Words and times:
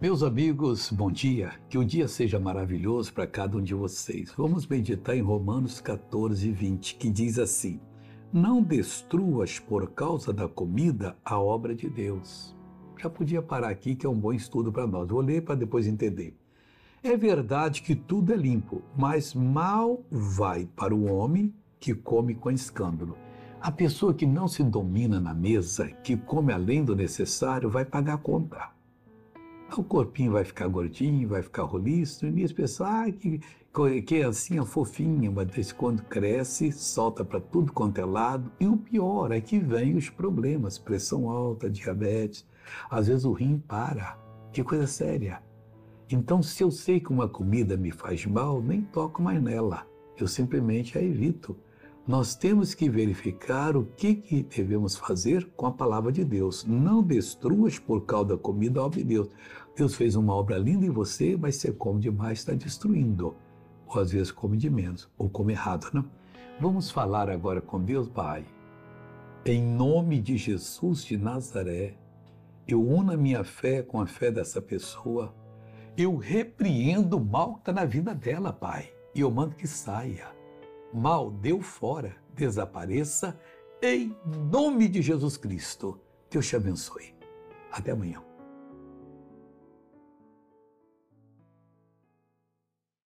Meus 0.00 0.22
amigos, 0.22 0.92
bom 0.92 1.10
dia. 1.10 1.54
Que 1.68 1.76
o 1.76 1.84
dia 1.84 2.06
seja 2.06 2.38
maravilhoso 2.38 3.12
para 3.12 3.26
cada 3.26 3.58
um 3.58 3.60
de 3.60 3.74
vocês. 3.74 4.32
Vamos 4.36 4.64
meditar 4.64 5.16
em 5.16 5.22
Romanos 5.22 5.80
14, 5.80 6.52
20, 6.52 6.94
que 6.94 7.10
diz 7.10 7.36
assim: 7.36 7.80
Não 8.32 8.62
destruas 8.62 9.58
por 9.58 9.90
causa 9.90 10.32
da 10.32 10.46
comida 10.46 11.16
a 11.24 11.40
obra 11.40 11.74
de 11.74 11.90
Deus. 11.90 12.54
Já 12.96 13.10
podia 13.10 13.42
parar 13.42 13.70
aqui, 13.70 13.96
que 13.96 14.06
é 14.06 14.08
um 14.08 14.14
bom 14.14 14.32
estudo 14.32 14.70
para 14.70 14.86
nós. 14.86 15.08
Vou 15.08 15.20
ler 15.20 15.42
para 15.42 15.56
depois 15.56 15.88
entender. 15.88 16.38
É 17.02 17.16
verdade 17.16 17.82
que 17.82 17.96
tudo 17.96 18.32
é 18.32 18.36
limpo, 18.36 18.80
mas 18.96 19.34
mal 19.34 20.04
vai 20.08 20.64
para 20.76 20.94
o 20.94 21.12
homem 21.12 21.52
que 21.80 21.92
come 21.92 22.36
com 22.36 22.52
escândalo. 22.52 23.18
A 23.60 23.72
pessoa 23.72 24.14
que 24.14 24.26
não 24.26 24.46
se 24.46 24.62
domina 24.62 25.18
na 25.18 25.34
mesa, 25.34 25.88
que 25.88 26.16
come 26.16 26.52
além 26.52 26.84
do 26.84 26.94
necessário, 26.94 27.68
vai 27.68 27.84
pagar 27.84 28.14
a 28.14 28.18
conta 28.18 28.77
o 29.76 29.84
corpinho 29.84 30.32
vai 30.32 30.44
ficar 30.44 30.66
gordinho, 30.68 31.28
vai 31.28 31.42
ficar 31.42 31.64
roliço, 31.64 32.26
e 32.26 32.44
as 32.44 32.52
pessoas, 32.52 32.90
ah, 32.90 33.10
que, 33.10 33.40
que 34.02 34.22
assim, 34.22 34.64
fofinha, 34.64 35.30
mas 35.30 35.72
quando 35.72 36.02
cresce, 36.02 36.72
solta 36.72 37.24
para 37.24 37.40
tudo 37.40 37.72
quanto 37.72 37.98
é 37.98 38.04
lado. 38.04 38.50
E 38.58 38.66
o 38.66 38.76
pior 38.76 39.30
é 39.30 39.40
que 39.40 39.58
vem 39.58 39.96
os 39.96 40.08
problemas, 40.08 40.78
pressão 40.78 41.28
alta, 41.28 41.68
diabetes, 41.68 42.46
às 42.90 43.08
vezes 43.08 43.24
o 43.24 43.32
rim 43.32 43.58
para. 43.58 44.18
Que 44.52 44.64
coisa 44.64 44.86
séria. 44.86 45.42
Então, 46.10 46.42
se 46.42 46.62
eu 46.62 46.70
sei 46.70 47.00
que 47.00 47.12
uma 47.12 47.28
comida 47.28 47.76
me 47.76 47.90
faz 47.90 48.24
mal, 48.24 48.62
nem 48.62 48.80
toco 48.80 49.20
mais 49.20 49.42
nela. 49.42 49.86
Eu 50.16 50.26
simplesmente 50.26 50.96
a 50.96 51.02
evito 51.02 51.56
nós 52.08 52.34
temos 52.34 52.72
que 52.72 52.88
verificar 52.88 53.76
o 53.76 53.84
que, 53.84 54.14
que 54.14 54.42
devemos 54.42 54.96
fazer 54.96 55.44
com 55.54 55.66
a 55.66 55.70
palavra 55.70 56.10
de 56.10 56.24
Deus. 56.24 56.64
Não 56.64 57.02
destruas 57.02 57.78
por 57.78 58.06
causa 58.06 58.28
da 58.28 58.38
comida 58.38 58.80
a 58.80 58.84
obra 58.84 59.00
de 59.00 59.04
Deus. 59.04 59.28
Deus 59.76 59.94
fez 59.94 60.16
uma 60.16 60.34
obra 60.34 60.56
linda 60.56 60.86
em 60.86 60.90
você, 60.90 61.36
mas 61.36 61.56
você 61.56 61.70
come 61.70 62.00
demais, 62.00 62.38
está 62.38 62.54
destruindo. 62.54 63.36
Ou 63.86 64.00
às 64.00 64.10
vezes 64.10 64.32
come 64.32 64.56
de 64.56 64.70
menos, 64.70 65.06
ou 65.18 65.28
come 65.28 65.52
errado, 65.52 65.90
não? 65.92 66.06
Vamos 66.58 66.90
falar 66.90 67.28
agora 67.28 67.60
com 67.60 67.78
Deus, 67.78 68.08
Pai. 68.08 68.42
Em 69.44 69.62
nome 69.62 70.18
de 70.18 70.38
Jesus 70.38 71.04
de 71.04 71.18
Nazaré, 71.18 71.94
eu 72.66 72.82
uno 72.82 73.12
a 73.12 73.18
minha 73.18 73.44
fé 73.44 73.82
com 73.82 74.00
a 74.00 74.06
fé 74.06 74.30
dessa 74.30 74.62
pessoa. 74.62 75.34
Eu 75.94 76.16
repreendo 76.16 77.18
o 77.18 77.24
mal 77.24 77.56
que 77.56 77.60
está 77.60 77.72
na 77.74 77.84
vida 77.84 78.14
dela, 78.14 78.50
Pai. 78.50 78.90
E 79.14 79.20
eu 79.20 79.30
mando 79.30 79.54
que 79.54 79.66
saia 79.66 80.37
mal 80.92 81.30
deu 81.30 81.60
fora, 81.60 82.16
desapareça, 82.34 83.38
em 83.82 84.16
nome 84.50 84.88
de 84.88 85.02
Jesus 85.02 85.36
Cristo. 85.36 86.00
Deus 86.30 86.46
te 86.46 86.56
abençoe. 86.56 87.14
Até 87.70 87.92
amanhã. 87.92 88.27